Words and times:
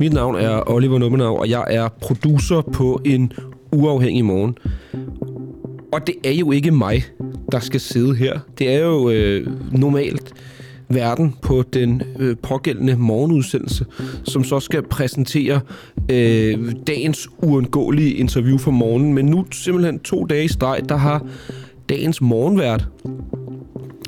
Mit 0.00 0.12
navn 0.12 0.36
er 0.36 0.70
Oliver 0.70 0.98
Nummenau, 0.98 1.36
og 1.36 1.50
jeg 1.50 1.64
er 1.70 1.88
producer 1.88 2.62
på 2.72 3.00
en 3.04 3.32
uafhængig 3.72 4.24
morgen. 4.24 4.58
Og 5.92 6.06
det 6.06 6.14
er 6.24 6.32
jo 6.32 6.52
ikke 6.52 6.70
mig, 6.70 7.04
der 7.52 7.60
skal 7.60 7.80
sidde 7.80 8.14
her. 8.14 8.38
Det 8.58 8.74
er 8.74 8.78
jo 8.78 9.10
øh, 9.10 9.46
normalt 9.72 10.34
verden 10.88 11.34
på 11.42 11.64
den 11.72 12.02
øh, 12.18 12.36
pågældende 12.42 12.96
morgenudsendelse, 12.96 13.86
som 14.24 14.44
så 14.44 14.60
skal 14.60 14.82
præsentere 14.82 15.60
øh, 16.10 16.72
dagens 16.86 17.28
uundgåelige 17.38 18.14
interview 18.14 18.58
for 18.58 18.70
morgenen. 18.70 19.14
Men 19.14 19.26
nu 19.26 19.46
simpelthen 19.52 19.98
to 19.98 20.24
dage 20.24 20.44
i 20.44 20.48
streg, 20.48 20.80
der 20.88 20.96
har 20.96 21.26
dagens 21.88 22.20
morgenvært 22.20 22.88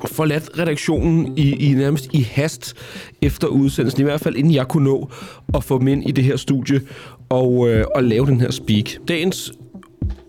forladt 0.05 0.59
redaktionen 0.59 1.37
i, 1.37 1.69
i 1.69 1.73
nærmest 1.73 2.09
i 2.13 2.27
hast 2.31 2.73
efter 3.21 3.47
udsendelsen, 3.47 4.01
i 4.01 4.03
hvert 4.03 4.21
fald 4.21 4.35
inden 4.35 4.53
jeg 4.53 4.67
kunne 4.67 4.83
nå 4.83 5.09
at 5.53 5.63
få 5.63 5.79
dem 5.79 5.87
ind 5.87 6.09
i 6.09 6.11
det 6.11 6.23
her 6.23 6.37
studie 6.37 6.81
og, 7.29 7.69
øh, 7.69 7.85
og 7.95 8.03
lave 8.03 8.25
den 8.25 8.41
her 8.41 8.51
speak. 8.51 8.85
Dagens 9.07 9.53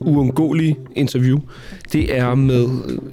uundgåelige 0.00 0.76
interview, 0.96 1.38
det 1.92 2.16
er 2.16 2.34
med 2.34 2.68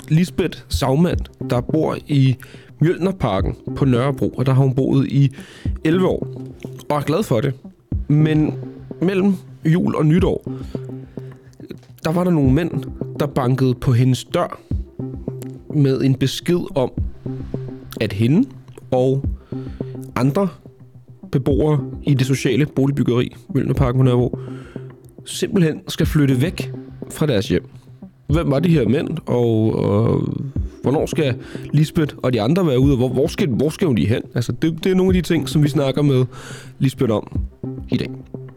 Lisbeth 0.09 0.59
Sagmand, 0.69 1.19
der 1.49 1.61
bor 1.61 1.97
i 2.07 2.35
Mjølnerparken 2.79 3.55
på 3.75 3.85
Nørrebro, 3.85 4.29
og 4.29 4.45
der 4.45 4.53
har 4.53 4.63
hun 4.63 4.75
boet 4.75 5.07
i 5.07 5.31
11 5.83 6.07
år, 6.07 6.27
og 6.89 6.97
er 6.97 7.01
glad 7.01 7.23
for 7.23 7.41
det. 7.41 7.53
Men 8.07 8.53
mellem 9.01 9.33
jul 9.65 9.95
og 9.95 10.05
nytår, 10.05 10.51
der 12.03 12.11
var 12.11 12.23
der 12.23 12.31
nogle 12.31 12.53
mænd, 12.53 12.71
der 13.19 13.25
bankede 13.25 13.75
på 13.75 13.91
hendes 13.91 14.23
dør 14.23 14.59
med 15.75 16.01
en 16.01 16.15
besked 16.15 16.77
om, 16.77 16.91
at 18.01 18.13
hende 18.13 18.47
og 18.91 19.23
andre 20.15 20.47
beboere 21.31 21.79
i 22.03 22.13
det 22.13 22.27
sociale 22.27 22.65
boligbyggeri, 22.65 23.35
Mølnerparken 23.55 23.99
på 23.99 24.03
Nørrebro, 24.03 24.37
simpelthen 25.25 25.81
skal 25.87 26.05
flytte 26.05 26.41
væk 26.41 26.71
fra 27.09 27.25
deres 27.25 27.49
hjem. 27.49 27.65
Hvem 28.27 28.51
var 28.51 28.59
de 28.59 28.69
her 28.69 28.87
mænd, 28.87 29.09
og, 29.25 29.75
og 29.75 30.23
hvornår 30.81 31.05
skal 31.05 31.35
Lisbeth 31.73 32.15
og 32.17 32.33
de 32.33 32.41
andre 32.41 32.67
være 32.67 32.79
ude, 32.79 32.93
og 32.93 32.97
hvor, 32.97 33.09
hvor, 33.09 33.27
skal, 33.27 33.47
hvor 33.47 33.69
skal 33.69 33.97
de 33.97 34.07
hen? 34.07 34.21
Altså, 34.35 34.51
det, 34.51 34.83
det 34.83 34.91
er 34.91 34.95
nogle 34.95 35.09
af 35.09 35.23
de 35.23 35.33
ting, 35.33 35.49
som 35.49 35.63
vi 35.63 35.69
snakker 35.69 36.01
med 36.01 36.25
Lisbeth 36.79 37.13
om 37.13 37.39
i 37.89 37.97
dag. 37.97 38.09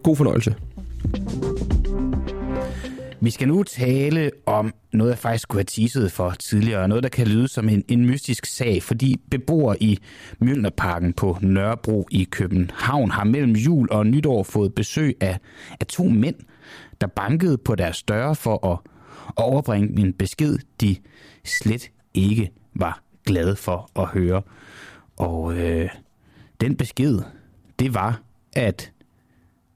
God 0.02 0.16
fornøjelse. 0.16 0.54
Vi 3.24 3.30
skal 3.30 3.48
nu 3.48 3.62
tale 3.62 4.30
om 4.46 4.74
noget, 4.92 5.10
jeg 5.10 5.18
faktisk 5.18 5.48
kunne 5.48 5.58
have 5.58 5.64
teaset 5.64 6.12
for 6.12 6.30
tidligere. 6.30 6.88
Noget, 6.88 7.02
der 7.02 7.08
kan 7.08 7.26
lyde 7.26 7.48
som 7.48 7.68
en, 7.68 7.84
en 7.88 8.06
mystisk 8.06 8.46
sag, 8.46 8.82
fordi 8.82 9.20
beboere 9.30 9.82
i 9.82 9.98
Mjølnerparken 10.38 11.12
på 11.12 11.38
Nørrebro 11.40 12.08
i 12.10 12.24
København 12.24 13.10
har 13.10 13.24
mellem 13.24 13.52
jul 13.52 13.88
og 13.90 14.06
nytår 14.06 14.42
fået 14.42 14.74
besøg 14.74 15.16
af, 15.20 15.38
af 15.80 15.86
to 15.86 16.04
mænd, 16.04 16.34
der 17.00 17.06
bankede 17.06 17.58
på 17.58 17.74
deres 17.74 18.02
døre 18.02 18.34
for 18.34 18.66
at, 18.72 18.78
at 19.28 19.44
overbringe 19.44 20.00
en 20.00 20.12
besked, 20.12 20.58
de 20.80 20.96
slet 21.44 21.90
ikke 22.14 22.50
var 22.74 23.02
glade 23.26 23.56
for 23.56 23.90
at 23.96 24.06
høre. 24.06 24.42
Og 25.16 25.58
øh, 25.58 25.90
den 26.60 26.76
besked, 26.76 27.18
det 27.78 27.94
var, 27.94 28.20
at 28.52 28.92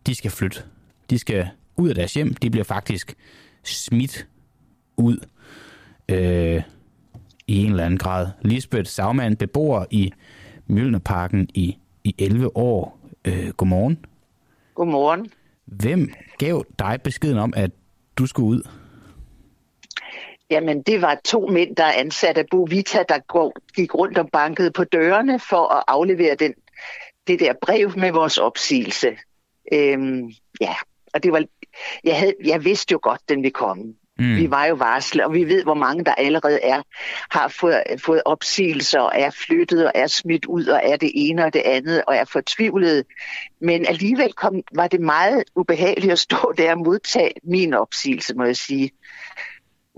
de 0.07 0.15
skal 0.15 0.31
flytte. 0.31 0.63
De 1.11 1.19
skal 1.19 1.49
ud 1.79 1.89
af 1.89 1.95
deres 1.95 2.15
hjem. 2.15 2.35
De 2.35 2.51
bliver 2.51 2.65
faktisk 2.65 3.15
smidt 3.65 4.27
ud 4.97 5.27
øh, 6.09 6.63
i 7.47 7.65
en 7.65 7.71
eller 7.71 7.85
anden 7.85 7.99
grad. 7.99 8.27
Lisbeth 8.43 8.91
Sagmann, 8.91 9.37
beboer 9.37 9.85
i 9.91 10.13
Mjølnerparken 10.67 11.49
i, 11.55 11.79
i 12.05 12.15
11 12.19 12.57
år. 12.57 13.01
Øh, 13.25 13.49
godmorgen. 13.49 14.05
Godmorgen. 14.75 15.33
Hvem 15.65 16.13
gav 16.39 16.65
dig 16.79 16.99
beskeden 17.05 17.39
om, 17.39 17.53
at 17.57 17.71
du 18.17 18.27
skulle 18.27 18.49
ud? 18.49 18.69
Jamen, 20.51 20.83
det 20.83 21.03
var 21.03 21.21
to 21.25 21.47
mænd, 21.47 21.77
der 21.77 21.85
er 21.85 21.93
ansat 21.93 22.39
af 22.39 22.45
Bovita, 22.51 23.05
der 23.09 23.19
gik 23.73 23.95
rundt 23.95 24.19
og 24.19 24.29
bankede 24.33 24.71
på 24.71 24.85
dørene 24.85 25.41
for 25.41 25.75
at 25.75 25.85
aflevere 25.87 26.35
den, 26.35 26.55
det 27.27 27.41
der 27.41 27.53
brev 27.63 27.93
med 27.97 28.13
vores 28.13 28.39
opsigelse. 28.39 29.17
Øhm, 29.73 30.33
ja, 30.61 30.75
og 31.15 31.23
det 31.23 31.33
var, 31.33 31.45
jeg, 32.05 32.19
havde, 32.19 32.35
jeg 32.45 32.65
vidste 32.65 32.93
jo 32.93 32.99
godt, 33.03 33.21
den 33.29 33.43
ville 33.43 33.51
komme. 33.51 33.95
Mm. 34.19 34.37
Vi 34.37 34.51
var 34.51 34.65
jo 34.65 34.75
varslet, 34.75 35.25
og 35.25 35.35
vi 35.35 35.45
ved, 35.45 35.63
hvor 35.63 35.75
mange 35.75 36.05
der 36.05 36.15
allerede 36.15 36.61
er, 36.63 36.83
har 37.31 37.49
fået, 37.49 37.83
fået 37.99 38.23
opsigelser, 38.25 39.01
og 39.01 39.13
er 39.15 39.31
flyttet, 39.31 39.87
og 39.87 39.93
er 39.95 40.07
smidt 40.07 40.47
ud, 40.47 40.67
og 40.67 40.81
er 40.85 40.97
det 40.97 41.11
ene 41.15 41.45
og 41.45 41.53
det 41.53 41.63
andet, 41.65 42.03
og 42.07 42.17
er 42.17 42.25
fortvivlet. 42.25 43.05
Men 43.61 43.87
alligevel 43.87 44.33
kom, 44.33 44.63
var 44.75 44.89
det 44.89 45.01
meget 45.01 45.45
ubehageligt 45.57 46.13
at 46.13 46.19
stå 46.19 46.53
der 46.57 46.73
og 46.73 46.79
modtage 46.79 47.33
min 47.45 47.75
opsigelse, 47.75 48.35
må 48.35 48.45
jeg 48.45 48.57
sige 48.57 48.91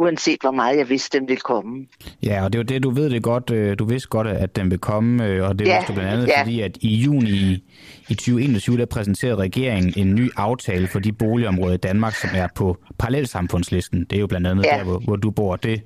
uanset 0.01 0.41
hvor 0.41 0.51
meget 0.51 0.79
jeg 0.79 0.89
vidste, 0.89 1.19
den 1.19 1.29
ville 1.29 1.41
komme. 1.41 1.87
Ja, 2.23 2.45
og 2.45 2.53
det 2.53 2.59
var 2.59 2.65
det, 2.65 2.83
du 2.83 2.91
ved 2.91 3.11
det 3.11 3.23
godt, 3.23 3.51
øh, 3.51 3.79
du 3.79 3.85
vidste 3.85 4.09
godt, 4.09 4.27
at 4.27 4.57
den 4.57 4.71
vil 4.71 4.79
komme, 4.79 5.27
øh, 5.27 5.49
og 5.49 5.59
det 5.59 5.67
ja, 5.67 5.77
vidste 5.77 5.93
du 5.93 5.95
blandt 5.99 6.13
andet, 6.13 6.29
ja. 6.29 6.41
fordi 6.41 6.61
at 6.61 6.79
i 6.81 6.95
juni 6.95 7.31
i, 7.31 7.65
i 8.09 8.15
2021, 8.15 8.79
der 8.79 8.87
præsenterede 8.87 9.37
regeringen 9.37 9.93
en 9.97 10.15
ny 10.15 10.31
aftale 10.37 10.89
for 10.89 10.99
de 10.99 11.13
boligområder 11.13 11.75
i 11.75 11.77
Danmark, 11.77 12.15
som 12.15 12.31
er 12.35 12.49
på 12.55 12.77
parallelsamfundslisten. 12.99 14.07
Det 14.11 14.17
er 14.17 14.21
jo 14.21 14.27
blandt 14.27 14.47
andet 14.47 14.65
ja. 14.65 14.77
der, 14.79 14.85
hvor, 14.85 14.99
hvor 14.99 15.17
du 15.17 15.31
bor. 15.31 15.57
Det, 15.57 15.83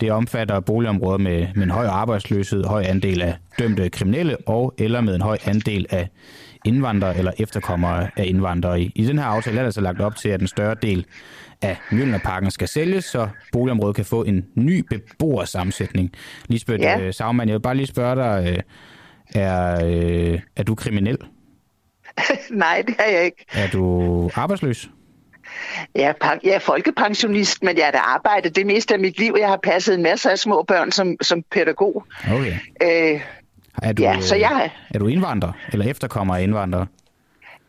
det 0.00 0.10
omfatter 0.10 0.60
boligområder 0.60 1.18
med, 1.18 1.46
med 1.54 1.62
en 1.62 1.70
høj 1.70 1.86
arbejdsløshed, 1.86 2.64
høj 2.64 2.82
andel 2.82 3.22
af 3.22 3.34
dømte 3.58 3.90
kriminelle, 3.90 4.36
og 4.46 4.74
eller 4.78 5.00
med 5.00 5.14
en 5.14 5.22
høj 5.22 5.38
andel 5.44 5.86
af 5.90 6.08
indvandrere 6.64 7.18
eller 7.18 7.32
efterkommere 7.38 8.08
af 8.16 8.24
indvandrere. 8.26 8.80
I, 8.80 8.92
I 8.94 9.04
den 9.04 9.18
her 9.18 9.26
aftale 9.26 9.58
er 9.58 9.62
der 9.62 9.70
så 9.70 9.80
lagt 9.80 10.00
op 10.00 10.16
til, 10.16 10.28
at 10.28 10.40
en 10.40 10.46
større 10.46 10.76
del 10.82 11.06
af 11.62 11.76
Mjølnerparken 11.90 12.50
skal 12.50 12.68
sælges, 12.68 13.04
så 13.04 13.28
boligområdet 13.52 13.96
kan 13.96 14.04
få 14.04 14.24
en 14.24 14.46
ny 14.54 14.84
beboersammensætning. 14.90 16.12
Lisbeth 16.48 16.82
ja. 16.82 17.00
øh, 17.00 17.14
Sagmann, 17.14 17.48
jeg 17.48 17.54
vil 17.54 17.62
bare 17.62 17.74
lige 17.74 17.86
spørge 17.86 18.16
dig, 18.16 18.52
øh, 18.52 18.62
er, 19.42 19.86
øh, 19.86 20.40
er 20.56 20.62
du 20.62 20.74
kriminel? 20.74 21.18
Nej, 22.50 22.82
det 22.86 22.94
er 22.98 23.10
jeg 23.10 23.24
ikke. 23.24 23.44
Er 23.52 23.68
du 23.68 24.30
arbejdsløs? 24.34 24.90
Jeg 25.94 26.14
er, 26.20 26.36
jeg 26.44 26.52
er 26.54 26.58
folkepensionist, 26.58 27.62
men 27.62 27.76
jeg 27.76 27.84
har 27.84 27.92
da 27.92 27.98
arbejdet 27.98 28.56
det 28.56 28.66
meste 28.66 28.94
af 28.94 29.00
mit 29.00 29.18
liv. 29.18 29.36
Jeg 29.38 29.48
har 29.48 29.60
passet 29.62 29.94
en 29.94 30.02
masse 30.02 30.30
af 30.30 30.38
små 30.38 30.62
børn 30.68 30.92
som, 30.92 31.16
som 31.22 31.42
pædagog. 31.50 32.06
Okay. 32.32 32.52
Øh, 32.82 33.20
er 33.82 33.92
du, 33.92 34.02
ja, 34.02 34.20
så 34.20 34.36
jeg... 34.36 34.70
er 34.94 34.98
du 34.98 35.06
indvandrer, 35.06 35.52
eller 35.72 35.86
efterkommer 35.86 36.36
af 36.36 36.42
indvandrere? 36.42 36.86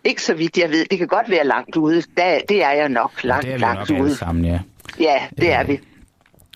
Ikke 0.08 0.22
så 0.22 0.34
vidt 0.34 0.58
jeg 0.58 0.70
ved. 0.70 0.86
Det 0.92 0.98
kan 0.98 1.08
godt 1.08 1.30
være 1.30 1.48
langt 1.48 1.76
ude. 1.76 2.04
Der, 2.18 2.40
det 2.50 2.64
er 2.64 2.72
jeg 2.72 2.90
nok 2.90 3.24
langt, 3.24 3.46
ja, 3.46 3.50
det 3.50 3.54
er 3.54 3.58
vi 3.58 3.62
langt 3.62 3.90
nok 3.90 4.02
ude. 4.02 4.16
sammen, 4.16 4.46
ja. 4.46 4.60
Ja, 5.00 5.16
det 5.38 5.52
er 5.52 5.64
vi. 5.64 5.80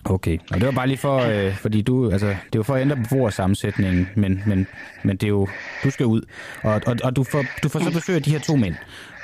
Okay, 0.06 0.38
og 0.52 0.60
det 0.60 0.66
var 0.66 0.72
bare 0.72 0.88
lige 0.88 0.98
for, 0.98 1.18
øh, 1.18 1.56
fordi 1.56 1.82
du, 1.82 2.12
altså, 2.12 2.28
det 2.28 2.60
var 2.60 2.64
for 2.64 2.76
at 2.76 2.82
ændre 2.82 2.96
beboersammensætningen, 2.96 4.10
men, 4.16 4.44
men, 4.46 4.68
men 5.04 5.18
det 5.18 5.24
er 5.24 5.30
jo, 5.30 5.48
du 5.84 5.90
skal 5.90 6.06
ud, 6.06 6.22
og, 6.64 6.82
og, 6.88 6.96
og 7.04 7.16
du, 7.16 7.24
får, 7.24 7.46
du 7.64 7.70
får 7.70 7.80
så 7.80 7.92
besøg 7.92 8.16
af 8.16 8.24
de 8.24 8.32
her 8.32 8.40
to 8.40 8.56
mænd. 8.56 8.76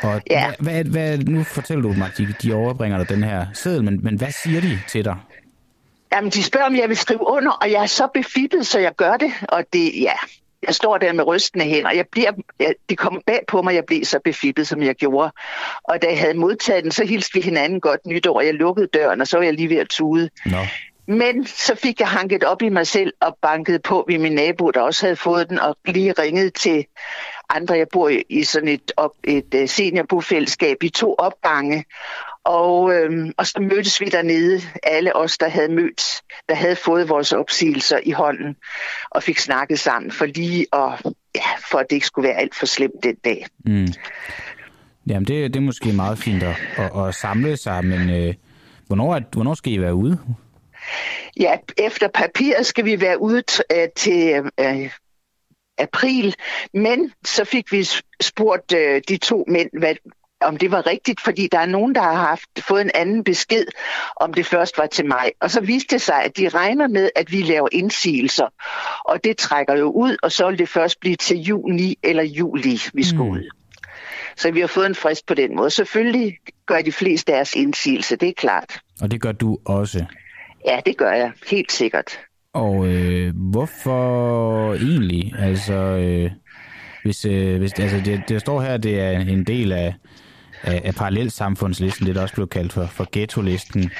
Og 0.02 0.22
ja. 0.30 0.52
hvad, 0.60 0.84
hvad, 0.84 1.18
nu 1.18 1.44
fortæller 1.44 1.82
du 1.82 1.94
mig, 1.94 2.12
de, 2.18 2.34
de 2.44 2.54
overbringer 2.54 2.98
dig 2.98 3.10
den 3.10 3.24
her 3.24 3.46
seddel, 3.54 3.84
men, 3.84 4.00
men 4.04 4.18
hvad 4.18 4.32
siger 4.44 4.62
de 4.62 4.80
til 4.88 5.06
dig? 5.06 5.16
Jamen, 6.14 6.30
de 6.32 6.44
spørger, 6.44 6.68
om 6.68 6.76
jeg 6.76 6.90
vil 6.90 6.98
skrive 6.98 7.28
under, 7.28 7.52
og 7.52 7.72
jeg 7.72 7.82
er 7.82 7.86
så 7.86 8.08
befippet, 8.14 8.68
så 8.68 8.80
jeg 8.80 8.96
gør 8.96 9.18
det, 9.18 9.32
og 9.50 9.64
det, 9.74 10.02
ja, 10.02 10.14
jeg 10.68 10.76
står 10.76 10.98
der 10.98 11.14
med 11.14 11.28
rystende 11.28 11.66
hænder. 11.66 11.92
Jeg 11.92 12.06
bliver, 12.12 12.32
jeg, 12.60 12.74
det 12.90 12.98
kommer 12.98 13.20
bag 13.28 13.40
på 13.48 13.62
mig, 13.62 13.76
jeg 13.76 13.86
blev 13.86 14.06
så 14.06 14.20
befippet, 14.24 14.68
som 14.68 14.84
jeg 14.84 14.96
gjorde. 14.96 15.32
Og 15.84 16.02
da 16.02 16.08
jeg 16.08 16.20
havde 16.20 16.34
modtaget 16.34 16.84
den, 16.84 16.92
så 16.92 17.06
hilste 17.06 17.34
vi 17.34 17.42
hinanden 17.42 17.80
godt 17.80 18.06
nytår. 18.06 18.42
Jeg 18.42 18.54
lukkede 18.54 18.88
døren, 18.88 19.22
og 19.22 19.28
så 19.28 19.38
var 19.38 19.44
jeg 19.44 19.54
lige 19.54 19.70
ved 19.70 19.78
at 19.78 19.90
tude. 19.90 20.30
No. 20.46 20.58
Men 21.08 21.46
så 21.46 21.76
fik 21.76 22.00
jeg 22.00 22.08
hanket 22.08 22.44
op 22.44 22.62
i 22.62 22.70
mig 22.70 22.88
selv 22.88 23.14
og 23.22 23.38
banket 23.42 23.82
på 23.82 24.06
ved 24.08 24.18
min 24.18 24.32
nabo, 24.32 24.72
der 24.72 24.82
også 24.82 25.06
havde 25.06 25.16
fået 25.16 25.50
den, 25.50 25.60
og 25.60 25.78
lige 25.86 26.12
ringet 26.12 26.54
til 26.54 26.86
andre. 27.50 27.76
Jeg 27.78 27.88
bor 27.94 28.12
i 28.30 28.44
sådan 28.44 28.70
et, 28.70 28.92
op, 28.98 29.12
et 29.24 29.54
øh, 29.56 29.70
seniorbofællesskab 29.70 30.84
i 30.84 30.90
to 30.90 31.16
opgange, 31.18 31.86
og, 32.48 32.94
øhm, 32.94 33.32
og 33.38 33.48
så 33.48 33.60
mødtes 33.62 34.02
vi 34.02 34.06
dernede, 34.06 34.62
alle 34.84 35.16
os, 35.16 35.38
der 35.38 35.50
havde 35.50 35.72
mødt, 35.72 36.22
der 36.50 36.56
havde 36.56 36.76
fået 36.76 37.10
vores 37.10 37.32
opsigelser 37.32 38.00
i 38.04 38.12
hånden, 38.12 38.56
og 39.10 39.24
fik 39.24 39.40
snakket 39.40 39.80
sammen 39.80 40.12
for 40.12 40.26
lige 40.26 40.66
at, 40.74 41.14
ja, 41.36 41.50
for 41.72 41.78
at 41.78 41.86
det 41.90 41.96
ikke 41.96 42.08
skulle 42.08 42.28
være 42.28 42.38
alt 42.38 42.56
for 42.56 42.66
slemt 42.66 43.04
den 43.04 43.16
dag. 43.16 43.46
Mm. 43.66 43.88
Jamen, 45.08 45.28
det, 45.28 45.54
det 45.54 45.56
er 45.56 45.64
måske 45.64 45.94
meget 45.94 46.18
fint 46.18 46.44
at, 46.44 46.56
at, 46.78 47.08
at 47.08 47.16
samle 47.16 47.58
sig, 47.58 47.86
men 47.86 48.10
øh, 48.10 48.34
hvornår, 48.88 49.16
er, 49.16 49.22
hvornår 49.32 49.54
skal 49.54 49.74
I 49.74 49.82
være 49.82 49.96
ude? 49.96 50.20
Ja, 51.40 51.58
efter 51.78 52.08
papiret 52.08 52.66
skal 52.66 52.86
vi 52.86 53.02
være 53.02 53.22
ude 53.22 53.44
øh, 53.76 53.88
til 53.96 54.42
øh, 54.60 54.92
april, 55.78 56.36
men 56.74 57.12
så 57.26 57.46
fik 57.46 57.72
vi 57.72 57.88
spurgt 58.22 58.74
øh, 58.74 59.02
de 59.10 59.18
to 59.18 59.46
mænd, 59.48 59.70
hvad, 59.80 59.96
om 60.42 60.58
det 60.58 60.72
var 60.72 60.88
rigtigt, 60.88 61.22
fordi 61.22 61.48
der 61.52 61.60
er 61.60 61.66
nogen, 61.66 61.96
der 61.96 62.02
har 62.02 62.14
haft 62.14 62.50
fået 62.60 62.82
en 62.82 62.92
anden 62.96 63.24
besked, 63.24 63.66
om 64.16 64.34
det 64.34 64.46
først 64.46 64.78
var 64.78 64.86
til 64.86 65.06
mig. 65.06 65.32
Og 65.42 65.52
så 65.52 65.62
viste 65.62 65.96
det 65.96 66.02
sig, 66.02 66.24
at 66.24 66.38
de 66.38 66.50
regner 66.50 66.88
med, 66.88 67.10
at 67.16 67.32
vi 67.32 67.42
laver 67.42 67.68
indsigelser. 67.72 68.48
Og 69.06 69.24
det 69.24 69.38
trækker 69.38 69.78
jo 69.78 69.92
ud, 69.92 70.18
og 70.24 70.32
så 70.32 70.50
vil 70.50 70.60
det 70.60 70.70
først 70.70 71.00
blive 71.00 71.16
til 71.16 71.38
juni 71.38 71.98
eller 72.04 72.24
juli, 72.24 72.82
vi 72.94 73.04
skal 73.04 73.22
mm. 73.22 73.30
ud. 73.30 73.50
Så 74.36 74.52
vi 74.52 74.60
har 74.60 74.68
fået 74.68 74.86
en 74.86 74.96
frist 74.96 75.26
på 75.26 75.34
den 75.34 75.56
måde. 75.56 75.70
Selvfølgelig 75.70 76.38
gør 76.66 76.82
de 76.82 76.92
fleste 76.92 77.32
deres 77.32 77.56
indsigelse, 77.56 78.16
det 78.16 78.30
er 78.30 78.34
klart. 78.38 78.80
Og 79.02 79.12
det 79.12 79.22
gør 79.22 79.32
du 79.32 79.58
også? 79.66 80.06
Ja, 80.66 80.80
det 80.86 80.98
gør 80.98 81.12
jeg, 81.12 81.32
helt 81.50 81.72
sikkert. 81.72 82.20
Og 82.54 82.88
øh, 82.88 83.34
hvorfor 83.36 84.74
egentlig? 84.74 85.34
Altså, 85.40 85.74
øh, 85.74 86.32
hvis, 87.04 87.26
øh, 87.26 87.58
hvis, 87.58 87.74
altså 87.74 88.02
det, 88.06 88.24
det 88.30 88.42
står 88.42 88.62
her, 88.62 88.78
det 88.78 89.00
er 89.00 89.20
en 89.20 89.44
del 89.44 89.72
af, 89.72 89.94
af, 90.64 90.82
af 90.86 90.96
parallelsamfundslisten, 90.96 92.08
det 92.08 92.16
der 92.16 92.22
også 92.22 92.36
blev 92.36 92.48
kaldt 92.48 92.74
for, 92.74 92.86
for 92.86 93.08
ghetto-listen 93.12 93.92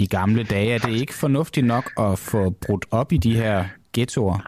i 0.00 0.06
gamle 0.06 0.44
dage. 0.44 0.74
Er 0.74 0.78
det 0.78 0.92
ikke 0.92 1.14
fornuftigt 1.14 1.66
nok 1.66 1.92
at 1.98 2.18
få 2.18 2.50
brudt 2.50 2.84
op 2.90 3.12
i 3.12 3.16
de 3.16 3.36
her 3.36 3.64
ghettoer? 3.92 4.38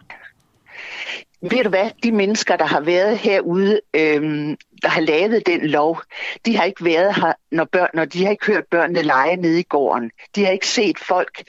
ved 1.41 1.63
du 1.63 1.69
hvad, 1.69 1.89
de 2.03 2.11
mennesker, 2.11 2.55
der 2.55 2.65
har 2.65 2.79
været 2.79 3.17
herude, 3.17 3.81
øhm, 3.93 4.55
der 4.81 4.89
har 4.89 5.01
lavet 5.01 5.47
den 5.47 5.67
lov, 5.67 6.01
de 6.45 6.57
har 6.57 6.63
ikke 6.63 6.85
været 6.85 7.15
her, 7.15 7.33
når, 7.51 7.65
børn, 7.71 7.89
når 7.93 8.05
de 8.05 8.23
har 8.23 8.31
ikke 8.31 8.45
hørt 8.45 8.63
børnene 8.71 9.01
lege 9.01 9.35
nede 9.35 9.59
i 9.59 9.63
gården. 9.63 10.11
De 10.35 10.45
har 10.45 10.51
ikke 10.51 10.67
set 10.67 10.99
folk 10.99 11.43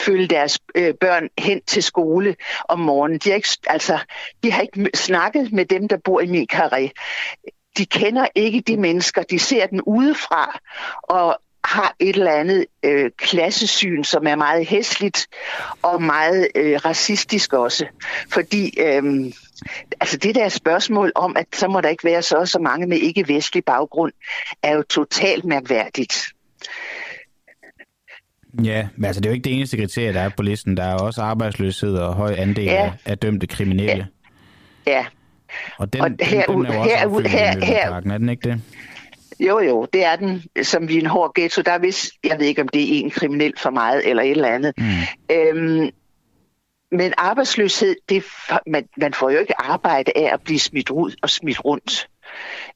følge 0.00 0.26
deres 0.26 0.58
øh, 0.74 0.94
børn 1.00 1.28
hen 1.38 1.60
til 1.66 1.82
skole 1.82 2.36
om 2.68 2.78
morgenen. 2.78 3.18
De 3.18 3.28
har, 3.28 3.36
ikke, 3.36 3.48
altså, 3.66 3.98
de 4.42 4.52
har 4.52 4.62
ikke 4.62 4.90
snakket 4.94 5.52
med 5.52 5.64
dem, 5.64 5.88
der 5.88 5.96
bor 6.04 6.20
i 6.20 6.26
min 6.26 6.46
karré. 6.52 6.90
De 7.78 7.86
kender 7.86 8.26
ikke 8.34 8.60
de 8.60 8.76
mennesker, 8.76 9.22
de 9.22 9.38
ser 9.38 9.66
den 9.66 9.80
udefra, 9.80 10.60
og 11.02 11.38
har 11.64 11.94
et 11.98 12.16
eller 12.16 12.32
andet 12.32 12.66
øh, 12.82 13.10
klassesyn, 13.16 14.04
som 14.04 14.26
er 14.26 14.36
meget 14.36 14.66
hæsligt 14.66 15.26
og 15.82 16.02
meget 16.02 16.48
øh, 16.54 16.80
racistisk 16.84 17.52
også. 17.52 17.86
Fordi 18.32 18.80
øh, 18.80 19.32
altså 20.00 20.16
det 20.16 20.34
der 20.34 20.48
spørgsmål 20.48 21.12
om, 21.14 21.36
at 21.36 21.46
så 21.54 21.68
må 21.68 21.80
der 21.80 21.88
ikke 21.88 22.04
være 22.04 22.22
så 22.22 22.46
så 22.46 22.58
mange 22.58 22.86
med 22.86 22.98
ikke-vestlig 22.98 23.64
baggrund, 23.64 24.12
er 24.62 24.76
jo 24.76 24.82
totalt 24.82 25.44
mærkværdigt. 25.44 26.32
Ja, 28.64 28.88
men 28.96 29.04
altså 29.04 29.20
det 29.20 29.26
er 29.26 29.30
jo 29.30 29.34
ikke 29.34 29.44
det 29.44 29.56
eneste 29.56 29.76
kriterie, 29.76 30.12
der 30.12 30.20
er 30.20 30.30
på 30.36 30.42
listen. 30.42 30.76
Der 30.76 30.84
er 30.84 30.94
også 30.94 31.22
arbejdsløshed 31.22 31.96
og 31.96 32.14
høj 32.14 32.34
andel 32.38 32.64
ja. 32.64 32.84
af, 32.84 32.92
af 33.04 33.18
dømte 33.18 33.46
kriminelle. 33.46 34.08
Ja. 34.86 34.92
ja. 34.92 35.06
Og 35.78 35.92
den, 35.92 36.00
og 36.00 36.10
her, 36.20 36.46
den, 36.46 36.56
den 36.56 36.66
er 36.66 37.02
jo 37.02 37.14
også 37.14 37.28
her, 37.28 37.58
her, 37.60 37.64
her, 37.64 37.94
er 37.94 38.00
den 38.00 38.28
ikke 38.28 38.48
det? 38.48 38.60
Jo, 39.40 39.58
jo, 39.60 39.86
det 39.92 40.04
er 40.04 40.16
den, 40.16 40.42
som 40.62 40.88
vi 40.88 40.96
er 40.96 41.00
en 41.00 41.06
hård 41.06 41.34
ghetto. 41.34 41.62
Der 41.62 41.72
er 41.72 41.78
vist, 41.78 42.12
jeg 42.24 42.38
ved 42.38 42.46
ikke, 42.46 42.62
om 42.62 42.68
det 42.68 42.82
er 42.82 43.04
en 43.04 43.10
kriminel 43.10 43.52
for 43.58 43.70
meget 43.70 44.08
eller 44.08 44.22
et 44.22 44.30
eller 44.30 44.48
andet. 44.48 44.72
Mm. 44.78 44.84
Øhm, 45.30 45.90
men 46.92 47.14
arbejdsløshed, 47.16 47.96
det, 48.08 48.24
man, 48.66 48.88
man 48.96 49.14
får 49.14 49.30
jo 49.30 49.38
ikke 49.38 49.60
arbejde 49.60 50.12
af 50.16 50.32
at 50.32 50.40
blive 50.40 50.58
smidt 50.58 50.90
ud 50.90 51.14
og 51.22 51.30
smidt 51.30 51.64
rundt. 51.64 52.08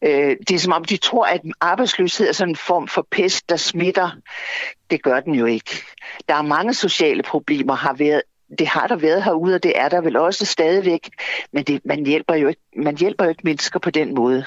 Øh, 0.04 0.36
det 0.48 0.50
er 0.50 0.58
som 0.58 0.72
om, 0.72 0.84
de 0.84 0.96
tror, 0.96 1.26
at 1.26 1.40
arbejdsløshed 1.60 2.28
er 2.28 2.32
sådan 2.32 2.52
en 2.52 2.56
form 2.56 2.88
for 2.88 3.06
pest, 3.10 3.48
der 3.48 3.56
smitter. 3.56 4.10
Det 4.90 5.02
gør 5.02 5.20
den 5.20 5.34
jo 5.34 5.46
ikke. 5.46 5.82
Der 6.28 6.34
er 6.34 6.42
mange 6.42 6.74
sociale 6.74 7.22
problemer, 7.22 7.74
har 7.74 7.94
været 7.94 8.22
det 8.58 8.66
har 8.66 8.86
der 8.86 8.96
været 8.96 9.24
herude, 9.24 9.54
og 9.54 9.62
det 9.62 9.72
er 9.74 9.88
der 9.88 10.00
vel 10.00 10.16
også 10.16 10.44
stadigvæk, 10.44 11.10
men 11.52 11.64
det, 11.64 11.80
man, 11.84 12.06
hjælper 12.06 12.34
jo 12.34 12.48
ikke, 12.48 12.60
man 12.76 12.96
hjælper 12.96 13.24
jo 13.24 13.30
ikke 13.30 13.42
mennesker 13.44 13.78
på 13.78 13.90
den 13.90 14.14
måde. 14.14 14.44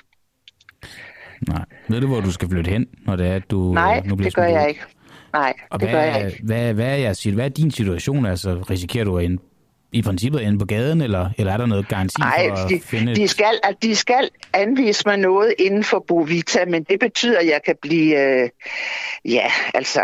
Nej. 1.47 1.65
Ved 1.87 2.01
du, 2.01 2.07
hvor 2.07 2.21
du 2.21 2.31
skal 2.31 2.49
flytte 2.49 2.71
hen, 2.71 2.87
når 3.05 3.15
det 3.15 3.27
er, 3.27 3.35
at 3.35 3.51
du 3.51 3.73
Nej, 3.73 4.01
nu 4.05 4.15
bliver 4.15 4.29
det 4.29 4.35
gør 4.35 4.45
jeg 4.45 4.69
ikke. 4.69 4.81
Nej, 5.33 5.53
og 5.69 5.79
det 5.79 5.89
hvad, 5.89 5.99
gør 5.99 6.03
jeg 6.03 6.25
ikke. 6.25 6.43
Hvad, 6.43 6.73
hvad, 6.73 6.85
er 6.85 6.95
jeres, 6.95 7.23
hvad 7.23 7.45
er 7.45 7.49
din 7.49 7.71
situation? 7.71 8.25
Altså, 8.25 8.63
risikerer 8.69 9.05
du 9.05 9.17
at 9.17 9.25
i 9.91 10.01
princippet 10.01 10.41
inde 10.41 10.59
på 10.59 10.65
gaden, 10.65 11.01
eller, 11.01 11.30
eller 11.38 11.53
er 11.53 11.57
der 11.57 11.65
noget 11.65 11.88
garanti 11.88 12.21
Ej, 12.21 12.47
for 12.47 12.56
at 12.56 12.69
de, 12.69 12.80
finde... 12.80 13.15
de 13.15 13.27
skal, 13.27 13.59
at 13.63 13.75
de 13.81 13.95
skal 13.95 14.30
anvise 14.53 15.03
mig 15.06 15.18
noget 15.18 15.53
inden 15.59 15.83
for 15.83 16.06
Bovita, 16.07 16.65
men 16.65 16.83
det 16.83 17.00
betyder, 17.00 17.39
at 17.39 17.45
jeg 17.45 17.59
kan 17.65 17.75
blive... 17.81 18.19
Øh, 18.19 18.50
ja, 19.25 19.51
altså... 19.74 20.01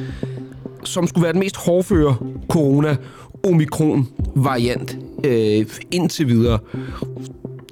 som 0.84 1.06
skulle 1.06 1.22
være 1.22 1.32
den 1.32 1.40
mest 1.40 1.56
hårdføre 1.56 2.16
corona 2.48 2.96
omikron 3.44 4.08
variant 4.36 4.98
øh, 5.26 5.66
indtil 5.90 6.28
videre. 6.28 6.58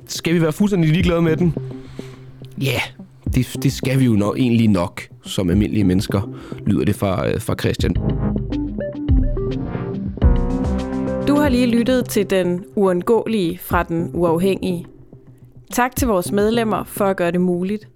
Skal 0.06 0.34
vi 0.34 0.42
være 0.42 0.52
fuldstændig 0.52 0.90
ligeglade 0.90 1.22
med 1.22 1.36
den? 1.36 1.54
Ja, 2.62 2.66
yeah, 2.66 2.80
det, 3.34 3.62
det 3.62 3.72
skal 3.72 3.98
vi 3.98 4.04
jo 4.04 4.12
nok, 4.12 4.38
egentlig 4.38 4.68
nok, 4.68 5.02
som 5.22 5.50
almindelige 5.50 5.84
mennesker, 5.84 6.34
lyder 6.66 6.84
det 6.84 6.94
fra, 6.94 7.28
øh, 7.28 7.40
fra 7.40 7.54
Christian. 7.60 7.94
Du 11.28 11.34
har 11.34 11.48
lige 11.48 11.66
lyttet 11.66 12.08
til 12.08 12.30
den 12.30 12.64
uundgåelige 12.76 13.58
fra 13.62 13.82
den 13.82 14.10
uafhængige. 14.14 14.86
Tak 15.72 15.96
til 15.96 16.08
vores 16.08 16.32
medlemmer 16.32 16.84
for 16.84 17.04
at 17.04 17.16
gøre 17.16 17.32
det 17.32 17.40
muligt. 17.40 17.88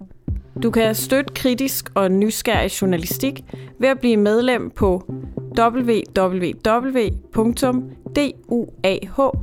Du 0.62 0.70
kan 0.70 0.94
støtte 0.94 1.34
kritisk 1.34 1.90
og 1.94 2.11
nysgerrig 2.11 2.82
journalistik 2.82 3.44
ved 3.80 3.88
at 3.88 3.99
blive 4.00 4.16
medlem 4.16 4.70
på 4.70 5.12
duah.dk. 8.14 9.35